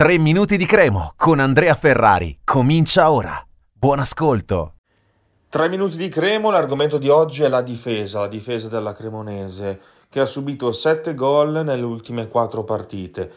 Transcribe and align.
3 0.00 0.16
minuti 0.16 0.56
di 0.56 0.64
Cremo 0.64 1.12
con 1.14 1.40
Andrea 1.40 1.74
Ferrari. 1.74 2.38
Comincia 2.42 3.10
ora. 3.10 3.38
Buon 3.70 3.98
ascolto. 3.98 4.76
3 5.50 5.68
minuti 5.68 5.98
di 5.98 6.08
Cremo, 6.08 6.50
l'argomento 6.50 6.96
di 6.96 7.10
oggi 7.10 7.42
è 7.42 7.48
la 7.50 7.60
difesa, 7.60 8.20
la 8.20 8.26
difesa 8.26 8.68
della 8.68 8.94
Cremonese, 8.94 9.78
che 10.08 10.20
ha 10.20 10.24
subito 10.24 10.72
7 10.72 11.12
gol 11.12 11.62
nelle 11.62 11.82
ultime 11.82 12.28
4 12.28 12.64
partite. 12.64 13.30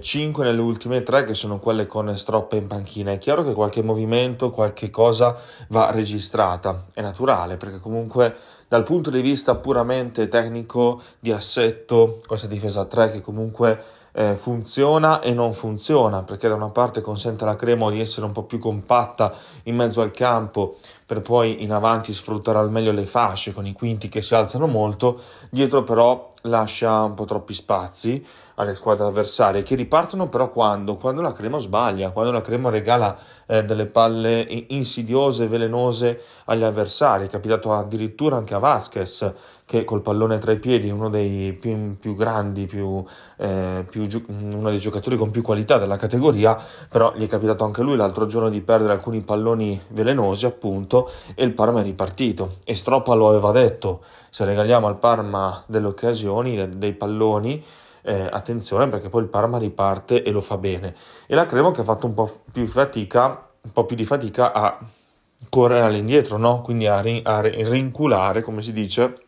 5 0.00 0.44
nelle 0.44 0.60
ultime 0.60 1.02
3 1.02 1.24
che 1.24 1.34
sono 1.34 1.58
quelle 1.58 1.86
con 1.86 2.16
Stroppa 2.16 2.56
in 2.56 2.66
panchina. 2.66 3.12
È 3.12 3.18
chiaro 3.18 3.44
che 3.44 3.52
qualche 3.52 3.82
movimento, 3.82 4.50
qualche 4.50 4.88
cosa 4.88 5.36
va 5.68 5.90
registrata, 5.92 6.86
è 6.94 7.02
naturale 7.02 7.58
perché 7.58 7.80
comunque 7.80 8.34
dal 8.66 8.82
punto 8.82 9.10
di 9.10 9.20
vista 9.20 9.54
puramente 9.56 10.26
tecnico 10.26 11.02
di 11.20 11.32
assetto 11.32 12.20
questa 12.26 12.48
difesa 12.48 12.86
3 12.86 13.10
che 13.10 13.20
comunque 13.20 13.80
eh, 14.18 14.34
funziona 14.34 15.20
e 15.20 15.32
non 15.32 15.52
funziona, 15.52 16.24
perché 16.24 16.48
da 16.48 16.56
una 16.56 16.70
parte 16.70 17.00
consente 17.00 17.44
alla 17.44 17.54
Cremo 17.54 17.88
di 17.88 18.00
essere 18.00 18.26
un 18.26 18.32
po' 18.32 18.42
più 18.42 18.58
compatta 18.58 19.32
in 19.64 19.76
mezzo 19.76 20.00
al 20.00 20.10
campo 20.10 20.78
per 21.06 21.22
poi 21.22 21.62
in 21.62 21.70
avanti 21.70 22.12
sfruttare 22.12 22.58
al 22.58 22.68
meglio 22.68 22.90
le 22.90 23.06
fasce 23.06 23.54
con 23.54 23.64
i 23.64 23.72
quinti 23.72 24.08
che 24.08 24.20
si 24.20 24.34
alzano 24.34 24.66
molto, 24.66 25.20
dietro 25.50 25.84
però 25.84 26.32
lascia 26.42 27.02
un 27.02 27.14
po' 27.14 27.26
troppi 27.26 27.54
spazi 27.54 28.24
alle 28.56 28.74
squadre 28.74 29.06
avversarie 29.06 29.62
che 29.62 29.76
ripartono 29.76 30.28
però 30.28 30.50
quando? 30.50 30.96
Quando 30.96 31.22
la 31.22 31.32
Cremo 31.32 31.58
sbaglia, 31.58 32.10
quando 32.10 32.32
la 32.32 32.40
Cremo 32.40 32.70
regala 32.70 33.16
eh, 33.46 33.64
delle 33.64 33.86
palle 33.86 34.46
insidiose, 34.68 35.46
velenose 35.46 36.20
agli 36.46 36.64
avversari. 36.64 37.26
È 37.26 37.28
capitato 37.28 37.72
addirittura 37.72 38.36
anche 38.36 38.54
a 38.54 38.58
Vasquez 38.58 39.32
che 39.64 39.84
col 39.84 40.02
pallone 40.02 40.38
tra 40.38 40.52
i 40.52 40.58
piedi 40.58 40.88
è 40.88 40.92
uno 40.92 41.08
dei 41.08 41.52
più, 41.52 41.96
più 41.98 42.14
grandi, 42.14 42.66
più, 42.66 43.04
eh, 43.36 43.84
più, 43.88 44.06
uno 44.26 44.70
dei 44.70 44.78
giocatori 44.78 45.16
con 45.16 45.30
più 45.30 45.42
qualità 45.42 45.78
della 45.78 45.96
categoria, 45.96 46.56
però 46.88 47.12
gli 47.16 47.24
è 47.24 47.28
capitato 47.28 47.64
anche 47.64 47.82
lui 47.82 47.96
l'altro 47.96 48.26
giorno 48.26 48.48
di 48.48 48.60
perdere 48.60 48.92
alcuni 48.92 49.20
palloni 49.20 49.80
velenosi 49.88 50.46
appunto 50.46 51.10
e 51.34 51.44
il 51.44 51.52
Parma 51.52 51.80
è 51.80 51.82
ripartito 51.82 52.56
e 52.64 52.74
Stroppa 52.74 53.14
lo 53.14 53.28
aveva 53.28 53.50
detto, 53.52 54.02
se 54.30 54.44
regaliamo 54.44 54.86
al 54.86 54.98
Parma 54.98 55.62
delle 55.66 55.86
occasioni, 55.86 56.78
dei 56.78 56.92
palloni, 56.92 57.64
eh, 58.02 58.28
attenzione 58.30 58.88
perché 58.88 59.08
poi 59.08 59.22
il 59.22 59.28
Parma 59.28 59.58
riparte 59.58 60.22
e 60.22 60.30
lo 60.30 60.40
fa 60.40 60.56
bene. 60.56 60.94
E 61.26 61.34
la 61.34 61.46
Cremo 61.46 61.70
che 61.70 61.82
ha 61.82 61.84
fatto 61.84 62.06
un 62.06 62.14
po' 62.14 62.30
più 62.50 62.66
fatica, 62.66 63.48
un 63.60 63.72
po' 63.72 63.84
più 63.84 63.96
di 63.96 64.04
fatica 64.04 64.52
a 64.52 64.78
correre 65.48 65.86
all'indietro, 65.86 66.36
no? 66.36 66.62
quindi 66.62 66.86
a, 66.86 67.00
rin- 67.00 67.22
a 67.24 67.40
rinculare, 67.40 68.42
come 68.42 68.62
si 68.62 68.72
dice, 68.72 69.26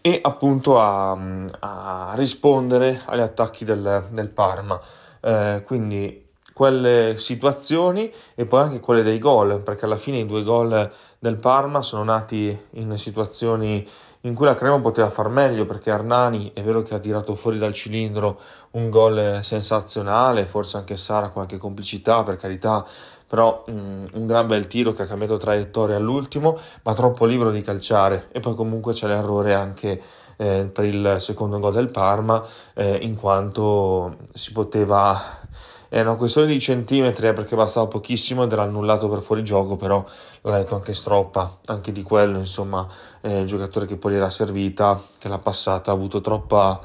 e 0.00 0.20
appunto 0.22 0.80
a, 0.80 1.12
a 1.60 2.12
rispondere 2.16 3.02
agli 3.04 3.20
attacchi 3.20 3.64
del, 3.64 4.06
del 4.10 4.28
Parma. 4.28 4.80
Eh, 5.20 5.62
quindi 5.64 6.27
quelle 6.58 7.14
situazioni 7.18 8.12
e 8.34 8.44
poi 8.44 8.62
anche 8.62 8.80
quelle 8.80 9.04
dei 9.04 9.20
gol, 9.20 9.60
perché 9.60 9.84
alla 9.84 9.96
fine 9.96 10.18
i 10.18 10.26
due 10.26 10.42
gol 10.42 10.90
del 11.20 11.36
Parma 11.36 11.82
sono 11.82 12.02
nati 12.02 12.60
in 12.70 12.98
situazioni 12.98 13.86
in 14.22 14.34
cui 14.34 14.44
la 14.44 14.56
Crema 14.56 14.80
poteva 14.80 15.08
far 15.08 15.28
meglio 15.28 15.66
perché 15.66 15.92
Arnani 15.92 16.50
è 16.54 16.62
vero 16.64 16.82
che 16.82 16.96
ha 16.96 16.98
tirato 16.98 17.36
fuori 17.36 17.58
dal 17.58 17.72
cilindro 17.72 18.40
un 18.72 18.90
gol 18.90 19.38
sensazionale, 19.44 20.46
forse 20.46 20.78
anche 20.78 20.96
Sara 20.96 21.28
qualche 21.28 21.58
complicità 21.58 22.24
per 22.24 22.34
carità, 22.34 22.84
però 23.28 23.64
mm, 23.70 24.06
un 24.14 24.26
gran 24.26 24.48
bel 24.48 24.66
tiro 24.66 24.92
che 24.92 25.02
ha 25.02 25.06
cambiato 25.06 25.36
traiettoria 25.36 25.94
all'ultimo, 25.94 26.58
ma 26.82 26.92
troppo 26.92 27.24
libero 27.24 27.52
di 27.52 27.62
calciare. 27.62 28.26
E 28.32 28.40
poi 28.40 28.56
comunque 28.56 28.94
c'è 28.94 29.06
l'errore 29.06 29.54
anche 29.54 30.02
eh, 30.36 30.68
per 30.72 30.84
il 30.86 31.16
secondo 31.20 31.60
gol 31.60 31.72
del 31.72 31.90
Parma 31.90 32.44
eh, 32.74 32.98
in 33.02 33.14
quanto 33.14 34.16
si 34.32 34.50
poteva 34.50 35.46
è 35.88 36.00
una 36.00 36.16
questione 36.16 36.46
di 36.46 36.60
centimetri 36.60 37.28
eh, 37.28 37.32
perché 37.32 37.56
bastava 37.56 37.86
pochissimo 37.86 38.44
ed 38.44 38.52
era 38.52 38.62
annullato 38.62 39.08
per 39.08 39.20
fuori 39.20 39.42
gioco, 39.42 39.76
però 39.76 40.04
l'ha 40.42 40.58
detto 40.58 40.74
anche 40.74 40.92
Stroppa, 40.92 41.58
anche 41.66 41.92
di 41.92 42.02
quello, 42.02 42.38
insomma, 42.38 42.86
eh, 43.22 43.40
il 43.40 43.46
giocatore 43.46 43.86
che 43.86 43.96
poi 43.96 44.14
era 44.14 44.28
servita, 44.28 45.00
che 45.18 45.28
l'ha 45.28 45.38
passata, 45.38 45.90
ha 45.90 45.94
avuto 45.94 46.20
troppa 46.20 46.78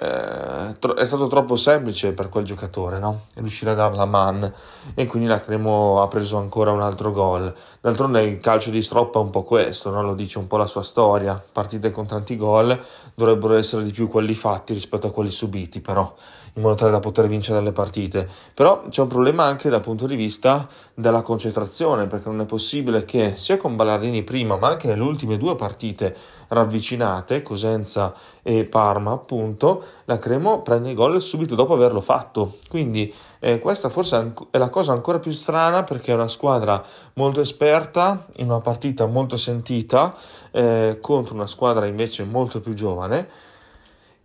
è 0.00 1.06
stato 1.06 1.26
troppo 1.26 1.56
semplice 1.56 2.12
per 2.12 2.28
quel 2.28 2.44
giocatore 2.44 3.00
no? 3.00 3.22
riuscire 3.34 3.72
a 3.72 3.74
darla 3.74 4.02
a 4.02 4.06
man 4.06 4.52
e 4.94 5.06
quindi 5.06 5.28
la 5.28 5.40
Cremo 5.40 6.00
ha 6.00 6.06
preso 6.06 6.36
ancora 6.36 6.70
un 6.70 6.80
altro 6.80 7.10
gol. 7.10 7.52
D'altronde 7.80 8.22
il 8.22 8.38
calcio 8.38 8.70
di 8.70 8.80
Stroppa 8.80 9.18
è 9.18 9.22
un 9.22 9.30
po' 9.30 9.42
questo, 9.42 9.90
no? 9.90 10.02
lo 10.02 10.14
dice 10.14 10.38
un 10.38 10.46
po' 10.46 10.56
la 10.56 10.66
sua 10.66 10.82
storia. 10.82 11.42
Partite 11.50 11.90
con 11.90 12.06
tanti 12.06 12.36
gol 12.36 12.80
dovrebbero 13.14 13.56
essere 13.56 13.82
di 13.82 13.90
più 13.90 14.06
quelli 14.06 14.34
fatti 14.34 14.72
rispetto 14.72 15.08
a 15.08 15.10
quelli 15.10 15.30
subiti, 15.30 15.80
però 15.80 16.14
in 16.58 16.62
modo 16.62 16.74
tale 16.74 16.90
da 16.90 16.98
poter 16.98 17.26
vincere 17.28 17.60
le 17.60 17.72
partite. 17.72 18.28
Però 18.52 18.84
c'è 18.88 19.00
un 19.00 19.08
problema 19.08 19.44
anche 19.44 19.68
dal 19.70 19.80
punto 19.80 20.06
di 20.06 20.16
vista 20.16 20.68
della 20.94 21.22
concentrazione, 21.22 22.06
perché 22.06 22.28
non 22.28 22.40
è 22.40 22.44
possibile 22.44 23.04
che 23.04 23.34
sia 23.36 23.56
con 23.56 23.76
Ballardini 23.76 24.22
prima, 24.24 24.56
ma 24.56 24.68
anche 24.68 24.88
nelle 24.88 25.02
ultime 25.02 25.36
due 25.36 25.54
partite 25.54 26.14
ravvicinate, 26.48 27.42
Cosenza 27.42 28.12
e 28.42 28.64
Parma, 28.64 29.12
appunto, 29.12 29.84
la 30.04 30.18
Cremo 30.18 30.62
prende 30.62 30.90
il 30.90 30.94
gol 30.94 31.20
subito 31.20 31.54
dopo 31.54 31.74
averlo 31.74 32.00
fatto. 32.00 32.58
Quindi 32.68 33.12
eh, 33.40 33.58
questa 33.58 33.88
forse 33.88 34.32
è 34.50 34.58
la 34.58 34.70
cosa 34.70 34.92
ancora 34.92 35.18
più 35.18 35.32
strana 35.32 35.84
perché 35.84 36.12
è 36.12 36.14
una 36.14 36.28
squadra 36.28 36.82
molto 37.14 37.40
esperta 37.40 38.26
in 38.36 38.46
una 38.46 38.60
partita 38.60 39.06
molto 39.06 39.36
sentita 39.36 40.14
eh, 40.50 40.98
contro 41.00 41.34
una 41.34 41.46
squadra 41.46 41.86
invece 41.86 42.24
molto 42.24 42.60
più 42.60 42.74
giovane 42.74 43.28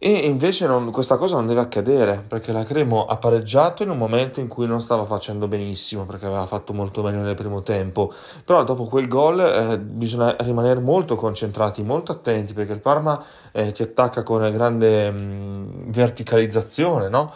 e 0.05 0.27
invece 0.27 0.67
non, 0.67 0.91
questa 0.91 1.15
cosa 1.15 1.37
non 1.37 1.47
deve 1.47 1.61
accadere 1.61 2.25
perché 2.27 2.51
la 2.51 2.65
Cremo 2.65 3.05
ha 3.05 3.15
pareggiato 3.15 3.83
in 3.83 3.89
un 3.89 3.97
momento 3.97 4.41
in 4.41 4.49
cui 4.49 4.67
non 4.67 4.81
stava 4.81 5.05
facendo 5.05 5.47
benissimo 5.47 6.05
perché 6.05 6.25
aveva 6.25 6.45
fatto 6.45 6.73
molto 6.73 7.01
bene 7.01 7.21
nel 7.21 7.35
primo 7.35 7.61
tempo. 7.61 8.11
Però 8.43 8.65
dopo 8.65 8.83
quel 8.83 9.07
gol 9.07 9.39
eh, 9.39 9.79
bisogna 9.79 10.35
rimanere 10.39 10.81
molto 10.81 11.15
concentrati, 11.15 11.83
molto 11.83 12.11
attenti 12.11 12.51
perché 12.51 12.73
il 12.73 12.81
Parma 12.81 13.23
eh, 13.53 13.71
ti 13.71 13.81
attacca 13.81 14.23
con 14.23 14.41
grande 14.51 15.09
mh, 15.09 15.21
mm, 15.21 15.91
verticalizzazione, 15.91 17.07
no? 17.07 17.31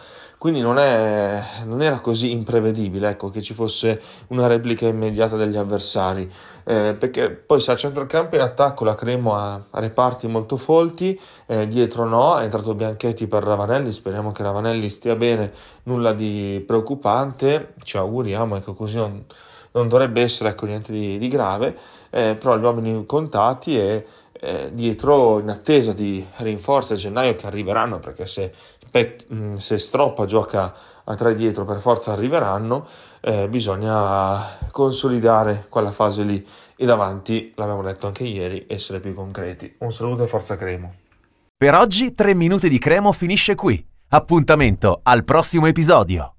Quindi 0.47 0.63
non, 0.63 0.80
è, 0.80 1.44
non, 1.66 1.81
era 1.81 2.00
così 2.00 2.31
imprevedibile 2.31 3.09
ecco, 3.09 3.28
che 3.28 3.41
ci 3.41 3.53
fosse 3.53 4.02
una 4.28 4.47
replica 4.47 4.88
immediata 4.88 5.35
degli 5.35 5.58
avversari, 5.58 6.22
eh, 6.63 6.96
perché 6.97 7.31
poi 7.31 7.59
se 7.59 7.74
a 7.74 7.75
centrocampo 7.75 8.35
in 8.35 8.41
attacco 8.41 8.86
la 8.86 8.96
Cremo 8.96 9.36
ha, 9.36 9.62
reparti 9.72 10.25
molto 10.30 10.56
folti, 10.56 11.19
eh, 11.47 11.68
dietro 11.68 12.06
no, 12.06 12.38
è 12.38 12.44
entrato 12.44 12.75
Bianchetti 12.75 13.28
per 13.28 13.44
Ravanelli, 13.44 13.91
speriamo 13.91 14.31
che 14.31 14.41
Ravanelli 14.41 14.88
stia 14.88 15.18
bene, 15.18 15.52
nulla 15.84 16.13
di 16.13 16.63
preoccupante, 16.66 17.74
ci 17.84 17.97
auguriamo, 17.97 18.56
ecco 18.56 18.74
così 18.74 18.96
non, 18.96 19.25
non 19.72 19.90
dovrebbe 19.90 20.22
essere 20.22 20.52
ecco, 20.52 20.66
niente 20.66 20.94
di, 20.94 21.18
di 21.18 21.28
grave, 21.28 21.78
eh, 22.09 22.36
però 22.36 22.57
gli 22.57 22.63
uomini 22.63 23.06
contati 23.06 23.78
e 23.78 24.06
eh, 24.40 24.69
dietro 24.72 25.40
in 25.40 25.50
attesa 25.50 25.94
di 25.94 26.25
rinforzi 26.38 26.94
a 26.94 26.96
gennaio 26.96 27.36
che 27.36 27.47
arriveranno 27.47 28.00
perché 28.00 28.25
se 28.25 28.53
se 29.58 29.78
Stroppa 29.78 30.25
gioca 30.25 30.74
a 31.03 31.16
tre 31.16 31.34
dietro 31.34 31.66
per 31.66 31.80
forza 31.80 32.12
arriveranno, 32.12 32.88
eh, 33.22 33.48
bisogna 33.48 34.58
consolidare 34.72 35.66
quella 35.70 35.92
fase 35.92 36.24
lì 36.24 36.46
e 36.75 36.86
davanti, 36.86 37.53
l'abbiamo 37.56 37.81
detto 37.81 38.08
anche 38.08 38.24
ieri, 38.24 38.66
essere 38.68 39.00
più 39.00 39.14
concreti. 39.14 39.75
Un 39.80 39.92
saluto 39.92 40.24
e 40.24 40.28
forza 40.28 40.56
Cremo. 40.56 40.94
Per 41.58 41.74
oggi 41.74 42.14
3 42.14 42.36
minuti 42.36 42.70
di 42.70 42.78
Cremo 42.78 43.12
finisce 43.12 43.56
qui. 43.56 43.84
Appuntamento 44.09 45.00
al 45.04 45.24
prossimo 45.24 45.66
episodio. 45.66 46.34